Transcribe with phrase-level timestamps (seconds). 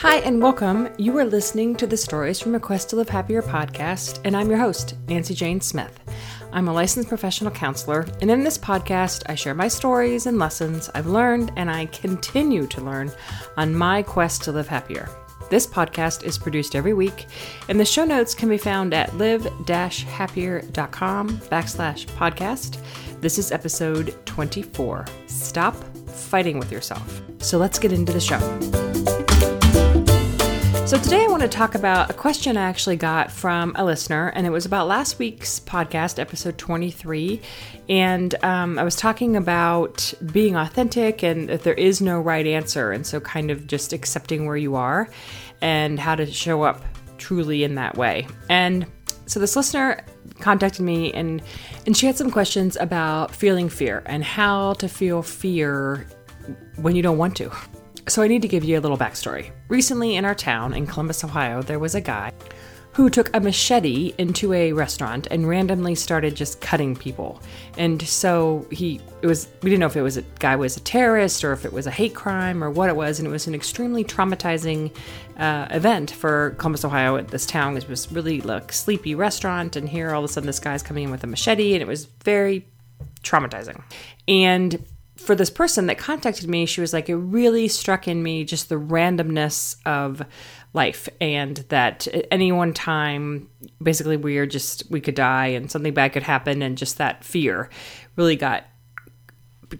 [0.00, 0.90] Hi, and welcome.
[0.98, 4.50] You are listening to the Stories from a Quest to Live Happier podcast, and I'm
[4.50, 5.98] your host, Nancy Jane Smith.
[6.52, 10.90] I'm a licensed professional counselor, and in this podcast, I share my stories and lessons
[10.94, 13.10] I've learned and I continue to learn
[13.56, 15.08] on my quest to live happier.
[15.48, 17.24] This podcast is produced every week,
[17.70, 22.82] and the show notes can be found at live-happier.com backslash podcast.
[23.22, 25.06] This is episode 24.
[25.26, 25.74] Stop
[26.06, 27.22] fighting with yourself.
[27.38, 28.85] So let's get into the show.
[30.86, 34.28] So, today I want to talk about a question I actually got from a listener,
[34.28, 37.40] and it was about last week's podcast, episode 23.
[37.88, 42.92] And um, I was talking about being authentic and that there is no right answer,
[42.92, 45.08] and so kind of just accepting where you are
[45.60, 46.84] and how to show up
[47.18, 48.28] truly in that way.
[48.48, 48.86] And
[49.26, 50.04] so, this listener
[50.38, 51.42] contacted me and
[51.86, 56.06] and she had some questions about feeling fear and how to feel fear
[56.76, 57.50] when you don't want to.
[58.08, 59.50] So I need to give you a little backstory.
[59.68, 62.32] Recently in our town in Columbus, Ohio, there was a guy
[62.96, 67.42] who took a machete into a restaurant and randomly started just cutting people.
[67.76, 70.80] And so he it was we didn't know if it was a guy was a
[70.80, 73.46] terrorist or if it was a hate crime or what it was and it was
[73.48, 74.96] an extremely traumatizing
[75.36, 77.76] uh, event for Columbus, Ohio at this town.
[77.76, 81.04] It was really like sleepy restaurant and here all of a sudden this guy's coming
[81.04, 82.66] in with a machete and it was very
[83.22, 83.82] traumatizing.
[84.26, 84.82] And
[85.16, 88.68] for this person that contacted me, she was like, it really struck in me just
[88.68, 90.22] the randomness of
[90.72, 93.48] life and that at any one time,
[93.82, 96.62] basically, we are just, we could die and something bad could happen.
[96.62, 97.70] And just that fear
[98.16, 98.64] really got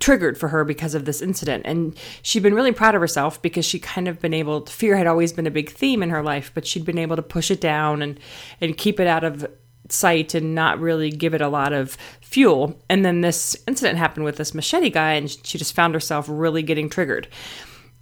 [0.01, 1.65] triggered for her because of this incident.
[1.67, 5.07] And she'd been really proud of herself because she kind of been able fear had
[5.07, 7.61] always been a big theme in her life, but she'd been able to push it
[7.61, 8.19] down and,
[8.61, 9.47] and keep it out of
[9.89, 12.79] sight and not really give it a lot of fuel.
[12.89, 16.63] And then this incident happened with this machete guy, and she just found herself really
[16.63, 17.29] getting triggered.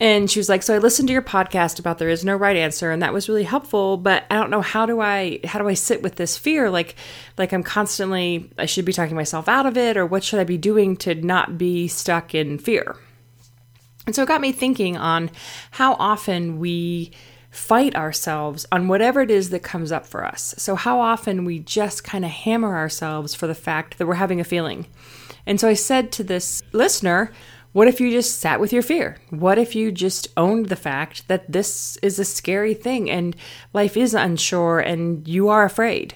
[0.00, 2.56] And she was like, "So I listened to your podcast about there is no right
[2.56, 3.96] answer, and that was really helpful.
[3.96, 6.68] But I don't know how do I how do I sit with this fear?
[6.68, 6.96] Like,
[7.38, 10.44] like I'm constantly I should be talking myself out of it, or what should I
[10.44, 12.96] be doing to not be stuck in fear?"
[14.06, 15.30] And so it got me thinking on
[15.70, 17.12] how often we
[17.54, 20.54] fight ourselves on whatever it is that comes up for us.
[20.58, 24.40] So, how often we just kind of hammer ourselves for the fact that we're having
[24.40, 24.86] a feeling.
[25.46, 27.30] And so I said to this listener,
[27.72, 29.18] what if you just sat with your fear?
[29.30, 33.36] What if you just owned the fact that this is a scary thing and
[33.72, 36.14] life is unsure and you are afraid?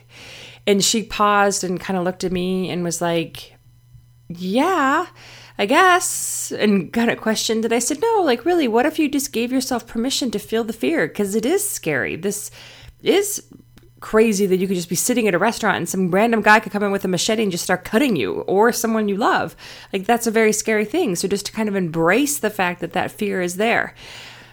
[0.66, 3.57] And she paused and kind of looked at me and was like,
[4.28, 5.06] Yeah,
[5.56, 7.72] I guess, and kind of questioned it.
[7.72, 10.72] I said, no, like, really, what if you just gave yourself permission to feel the
[10.72, 11.08] fear?
[11.08, 12.14] Because it is scary.
[12.14, 12.50] This
[13.02, 13.42] is
[14.00, 16.70] crazy that you could just be sitting at a restaurant and some random guy could
[16.70, 19.56] come in with a machete and just start cutting you or someone you love.
[19.92, 21.16] Like, that's a very scary thing.
[21.16, 23.94] So, just to kind of embrace the fact that that fear is there.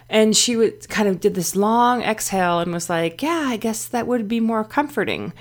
[0.10, 3.86] And she would kind of did this long exhale and was like, yeah, I guess
[3.86, 5.34] that would be more comforting.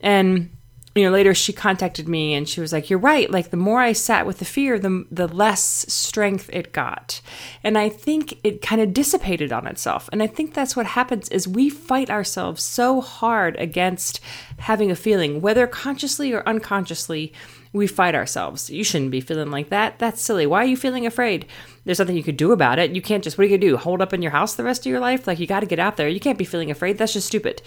[0.00, 0.50] And
[0.96, 3.30] you know, later she contacted me and she was like, "You're right.
[3.30, 7.20] Like the more I sat with the fear, the the less strength it got."
[7.62, 10.08] And I think it kind of dissipated on itself.
[10.12, 14.18] And I think that's what happens is we fight ourselves so hard against
[14.58, 17.32] having a feeling, whether consciously or unconsciously,
[17.72, 18.68] we fight ourselves.
[18.68, 20.00] You shouldn't be feeling like that.
[20.00, 20.44] That's silly.
[20.44, 21.46] Why are you feeling afraid?
[21.84, 22.90] There's nothing you could do about it.
[22.90, 23.76] You can't just what are you going to do?
[23.76, 25.28] Holed up in your house the rest of your life?
[25.28, 26.08] Like you got to get out there.
[26.08, 26.98] You can't be feeling afraid.
[26.98, 27.62] That's just stupid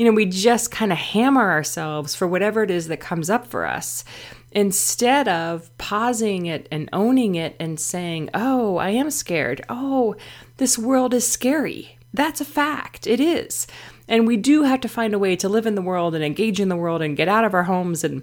[0.00, 3.46] you know, we just kind of hammer ourselves for whatever it is that comes up
[3.46, 4.02] for us
[4.50, 9.60] instead of pausing it and owning it and saying, Oh, I am scared.
[9.68, 10.16] Oh,
[10.56, 11.98] this world is scary.
[12.14, 13.06] That's a fact.
[13.06, 13.66] It is.
[14.08, 16.60] And we do have to find a way to live in the world and engage
[16.60, 18.22] in the world and get out of our homes and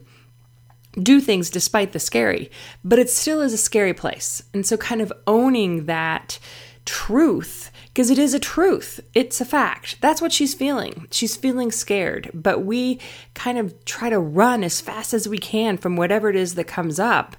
[0.99, 2.49] do things despite the scary.
[2.83, 4.41] But it still is a scary place.
[4.51, 6.39] And so, kind of owning that
[6.87, 8.99] truth because it is a truth.
[9.13, 9.99] It's a fact.
[10.01, 11.07] That's what she's feeling.
[11.11, 12.99] She's feeling scared, but we
[13.33, 16.65] kind of try to run as fast as we can from whatever it is that
[16.65, 17.35] comes up.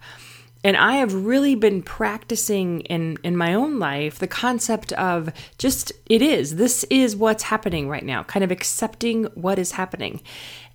[0.64, 5.92] And I have really been practicing in in my own life the concept of just
[6.06, 6.56] it is.
[6.56, 8.24] This is what's happening right now.
[8.24, 10.20] Kind of accepting what is happening.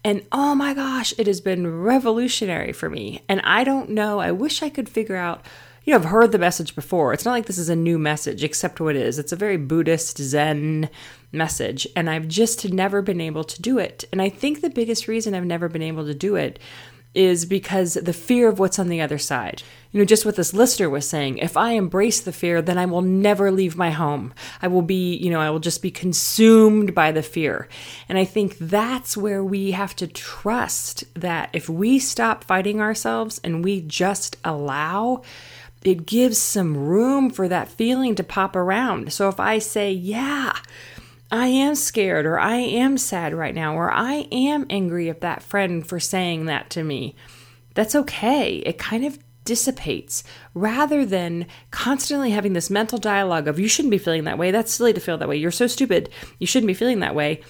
[0.06, 3.22] And oh my gosh, it has been revolutionary for me.
[3.30, 5.46] And I don't know, I wish I could figure out
[5.84, 7.14] you I've heard the message before.
[7.14, 9.20] It's not like this is a new message, except what it is.
[9.20, 10.90] It's a very Buddhist Zen
[11.32, 14.06] message, and I've just never been able to do it.
[14.12, 16.60] And I think the biggest reason I've never been able to do it
[17.14, 19.62] is because the fear of what's on the other side.
[19.92, 22.88] You know, just what this listener was saying, if I embrace the fear, then I
[22.88, 24.34] will never leave my home.
[24.64, 27.68] I will be, you know, I will just be consumed by the fear.
[28.10, 33.40] And I think that's where we have to trust that if we stop fighting ourselves
[33.44, 35.22] and we just allow,
[35.84, 39.12] it gives some room for that feeling to pop around.
[39.12, 40.54] So if I say, yeah,
[41.32, 45.44] I am scared or I am sad right now or I am angry at that
[45.44, 47.16] friend for saying that to me.
[47.74, 48.58] That's okay.
[48.58, 53.98] It kind of dissipates rather than constantly having this mental dialogue of you shouldn't be
[53.98, 54.52] feeling that way.
[54.52, 55.38] That's silly to feel that way.
[55.38, 56.10] You're so stupid.
[56.40, 57.42] You shouldn't be feeling that way.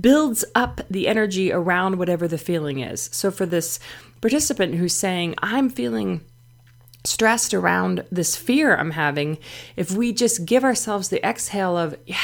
[0.00, 3.10] Builds up the energy around whatever the feeling is.
[3.12, 3.78] So for this
[4.20, 6.22] participant who's saying, I'm feeling
[7.04, 9.38] stressed around this fear I'm having,
[9.76, 12.16] if we just give ourselves the exhale of, yeah,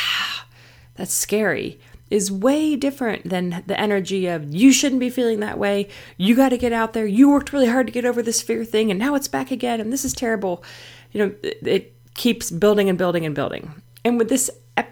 [0.95, 1.81] that's scary,
[2.11, 5.89] is way different than the energy of you shouldn't be feeling that way.
[6.17, 7.07] You got to get out there.
[7.07, 9.81] You worked really hard to get over this fear thing and now it's back again
[9.81, 10.65] and this is terrible.
[11.13, 13.83] You know, it, it keeps building and building and building.
[14.05, 14.51] And with this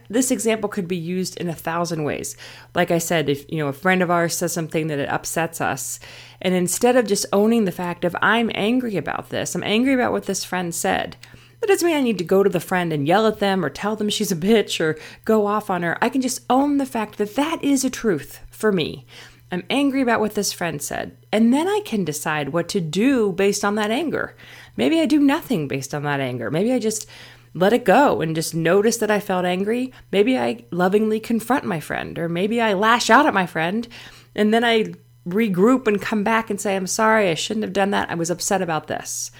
[0.09, 2.37] this example could be used in a thousand ways.
[2.75, 5.61] Like I said, if you know a friend of ours says something that it upsets
[5.61, 6.00] us,
[6.41, 10.12] and instead of just owning the fact of I'm angry about this, I'm angry about
[10.12, 11.17] what this friend said,
[11.61, 13.71] that doesn't mean I need to go to the friend and yell at them or
[13.71, 15.97] tell them she's a bitch or go off on her.
[16.03, 19.06] I can just own the fact that that is a truth for me.
[19.50, 21.17] I'm angry about what this friend said.
[21.33, 24.35] And then I can decide what to do based on that anger.
[24.77, 26.50] Maybe I do nothing based on that anger.
[26.50, 27.09] Maybe I just
[27.56, 29.93] let it go and just notice that I felt angry.
[30.12, 33.88] Maybe I lovingly confront my friend, or maybe I lash out at my friend
[34.35, 34.94] and then I
[35.26, 38.11] regroup and come back and say, I'm sorry, I shouldn't have done that.
[38.11, 39.32] I was upset about this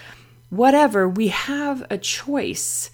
[0.49, 2.91] whatever, we have a choice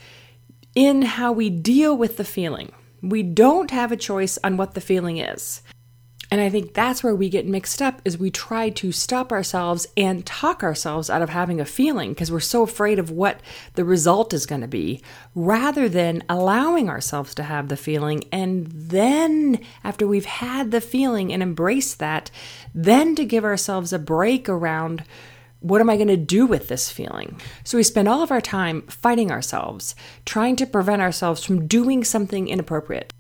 [0.75, 2.73] in how we deal with the feeling.
[3.03, 5.61] We don't have a choice on what the feeling is.
[6.33, 9.87] And I think that's where we get mixed up is we try to stop ourselves
[9.99, 13.39] and talk ourselves out of having a feeling because we're so afraid of what
[13.75, 15.03] the result is going to be
[15.35, 21.35] rather than allowing ourselves to have the feeling and then after we've had the feeling
[21.35, 22.31] and embraced that
[22.75, 25.05] then to give ourselves a break around
[25.61, 27.39] what am I going to do with this feeling?
[27.63, 29.95] So we spend all of our time fighting ourselves,
[30.25, 33.13] trying to prevent ourselves from doing something inappropriate.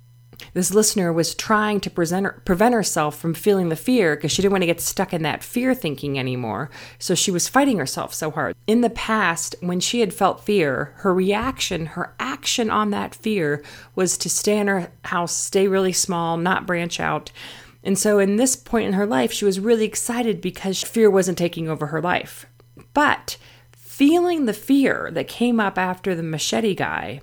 [0.55, 4.53] This listener was trying to present, prevent herself from feeling the fear because she didn't
[4.53, 6.71] want to get stuck in that fear thinking anymore.
[6.99, 8.55] So she was fighting herself so hard.
[8.67, 13.62] In the past, when she had felt fear, her reaction, her action on that fear
[13.94, 17.33] was to stay in her house, stay really small, not branch out.
[17.85, 21.39] And so, in this point in her life, she was really excited because fear wasn't
[21.39, 22.47] taking over her life.
[22.94, 23.37] But
[23.73, 27.21] feeling the fear that came up after the machete guy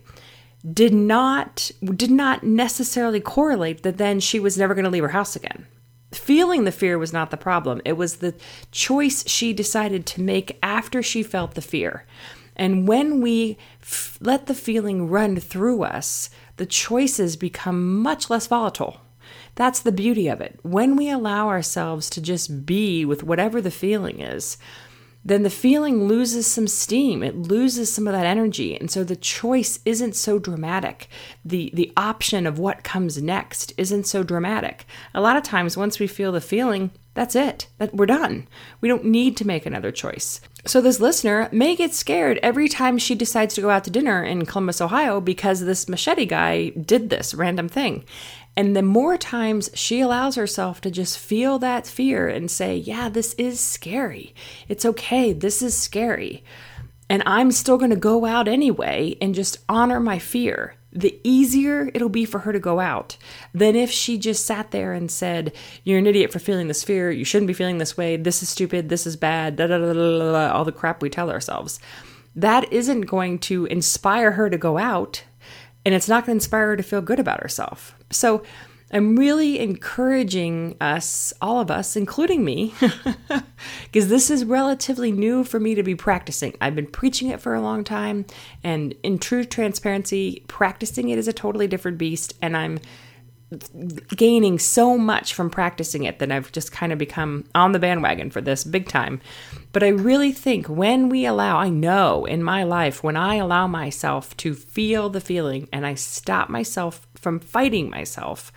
[0.74, 5.10] did not did not necessarily correlate that then she was never going to leave her
[5.10, 5.66] house again.
[6.12, 7.82] Feeling the fear was not the problem.
[7.86, 8.34] It was the
[8.72, 12.06] choice she decided to make after she felt the fear.
[12.56, 18.48] And when we f- let the feeling run through us, the choices become much less
[18.48, 19.00] volatile.
[19.56, 20.60] That's the beauty of it.
[20.64, 24.58] When we allow ourselves to just be with whatever the feeling is,
[25.24, 27.22] then the feeling loses some steam.
[27.24, 28.80] It loses some of that energy.
[28.80, 31.10] And so the choice isn't so dramatic.
[31.44, 34.86] The the option of what comes next isn't so dramatic.
[35.14, 37.68] A lot of times once we feel the feeling, that's it.
[37.80, 38.48] That we're done.
[38.80, 40.40] We don't need to make another choice.
[40.66, 44.24] So this listener may get scared every time she decides to go out to dinner
[44.24, 48.04] in Columbus, Ohio because this machete guy did this random thing.
[48.56, 53.10] And the more times she allows herself to just feel that fear and say, Yeah,
[53.10, 54.34] this is scary.
[54.68, 55.34] It's okay.
[55.34, 56.44] This is scary.
[57.10, 60.76] And I'm still going to go out anyway and just honor my fear.
[60.92, 63.16] The easier it'll be for her to go out
[63.54, 65.54] than if she just sat there and said,
[65.84, 67.12] You're an idiot for feeling this fear.
[67.12, 68.18] You shouldn't be feeling this way.
[68.18, 68.90] This is stupid.
[68.90, 69.56] This is bad.
[69.56, 71.80] Da, da, da, da, da, all the crap we tell ourselves.
[72.36, 75.24] That isn't going to inspire her to go out
[75.86, 77.96] and it's not going to inspire her to feel good about herself.
[78.12, 78.44] So
[78.92, 82.74] I'm really encouraging us, all of us, including me,
[83.84, 86.56] because this is relatively new for me to be practicing.
[86.60, 88.26] I've been preaching it for a long time,
[88.64, 92.80] and in true transparency, practicing it is a totally different beast, and I'm
[94.16, 98.30] gaining so much from practicing it that I've just kind of become on the bandwagon
[98.30, 99.22] for this big time.
[99.72, 103.66] But I really think when we allow, I know in my life, when I allow
[103.68, 108.52] myself to feel the feeling and I stop myself from fighting myself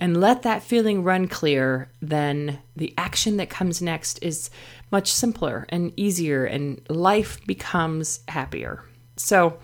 [0.00, 4.50] and let that feeling run clear, then the action that comes next is
[4.92, 8.84] much simpler and easier, and life becomes happier.
[9.16, 9.58] So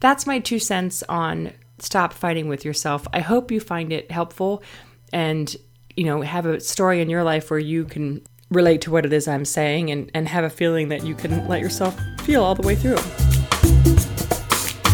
[0.00, 3.06] that's my two cents on stop fighting with yourself.
[3.12, 4.62] I hope you find it helpful
[5.12, 5.54] and
[5.96, 9.12] you know have a story in your life where you can relate to what it
[9.12, 12.54] is I'm saying and, and have a feeling that you can let yourself feel all
[12.54, 12.98] the way through.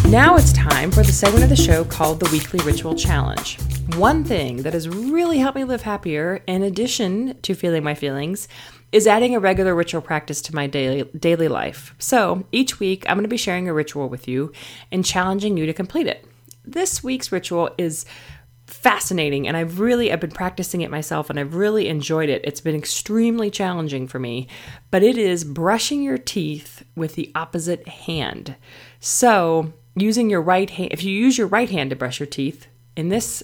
[0.09, 3.59] Now it's time for the segment of the show called the Weekly Ritual Challenge.
[3.95, 8.47] One thing that has really helped me live happier, in addition to feeling my feelings,
[8.91, 11.93] is adding a regular ritual practice to my daily daily life.
[11.99, 14.51] So each week I'm going to be sharing a ritual with you
[14.91, 16.25] and challenging you to complete it
[16.71, 18.05] this week's ritual is
[18.67, 22.41] fascinating and I've really I've been practicing it myself and I've really enjoyed it.
[22.43, 24.47] It's been extremely challenging for me,
[24.91, 28.55] but it is brushing your teeth with the opposite hand.
[28.99, 32.67] So, using your right hand if you use your right hand to brush your teeth,
[32.95, 33.43] in this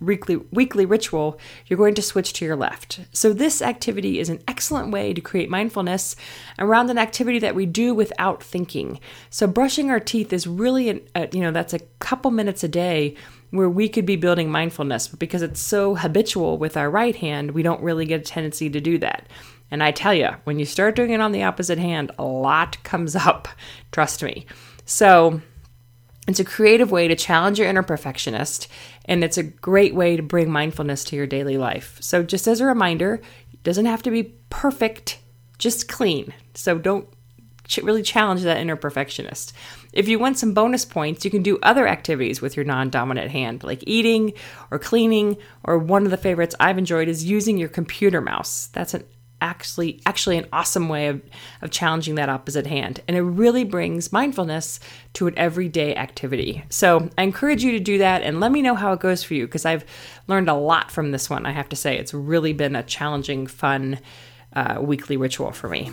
[0.00, 3.00] weekly weekly ritual, you're going to switch to your left.
[3.12, 6.16] So this activity is an excellent way to create mindfulness
[6.58, 9.00] around an activity that we do without thinking.
[9.30, 12.68] So brushing our teeth is really an, a, you know that's a couple minutes a
[12.68, 13.16] day
[13.50, 17.52] where we could be building mindfulness, but because it's so habitual with our right hand,
[17.52, 19.28] we don't really get a tendency to do that.
[19.70, 22.82] And I tell you, when you start doing it on the opposite hand, a lot
[22.82, 23.46] comes up.
[23.92, 24.46] Trust me.
[24.86, 25.40] So
[26.26, 28.68] it's a creative way to challenge your inner perfectionist,
[29.04, 31.98] and it's a great way to bring mindfulness to your daily life.
[32.00, 33.20] So, just as a reminder,
[33.52, 35.18] it doesn't have to be perfect,
[35.58, 36.32] just clean.
[36.54, 37.08] So, don't
[37.82, 39.52] really challenge that inner perfectionist.
[39.92, 43.30] If you want some bonus points, you can do other activities with your non dominant
[43.30, 44.32] hand, like eating
[44.70, 48.68] or cleaning, or one of the favorites I've enjoyed is using your computer mouse.
[48.68, 49.04] That's an
[49.44, 51.20] actually actually an awesome way of,
[51.60, 53.00] of challenging that opposite hand.
[53.06, 54.80] And it really brings mindfulness
[55.12, 56.64] to an everyday activity.
[56.70, 59.34] So i encourage you to do that and let me know how it goes for
[59.34, 59.84] you because i've
[60.26, 61.98] learned a lot from this one i have to say.
[61.98, 63.98] It's really been a challenging fun
[64.54, 65.90] uh, weekly ritual for me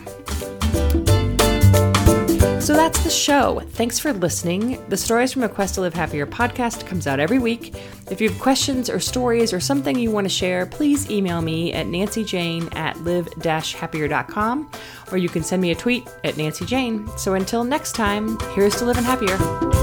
[2.62, 3.60] so that's the show.
[3.70, 4.80] Thanks for listening.
[4.88, 7.74] The Stories from a Quest to Live Happier podcast comes out every week.
[8.08, 11.72] If you have questions or stories or something you want to share, please email me
[11.72, 14.70] at nancyjane at live-happier.com
[15.10, 17.18] or you can send me a tweet at nancyjane.
[17.18, 19.81] So until next time, here's to living happier.